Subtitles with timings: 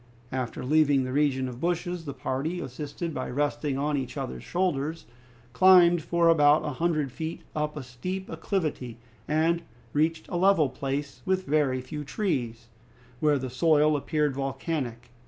[0.31, 5.05] After leaving the region of bushes, the party, assisted by resting on each other's shoulders,
[5.53, 9.61] climbed for about a hundred feet up a steep acclivity and
[9.93, 12.67] reached a level place, with very few trees,
[13.19, 15.11] where the soil appeared volcanic.